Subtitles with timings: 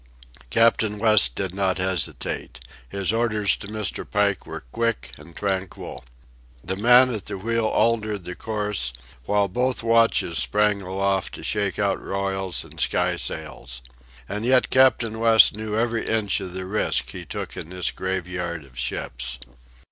[0.49, 2.59] Captain West did not hesitate.
[2.89, 4.03] His orders to Mr.
[4.03, 6.03] Pike were quick and tranquil.
[6.63, 8.93] The man at the wheel altered the course,
[9.27, 13.83] while both watches sprang aloft to shake out royals and skysails.
[14.27, 18.65] And yet Captain West knew every inch of the risk he took in this graveyard
[18.65, 19.37] of ships.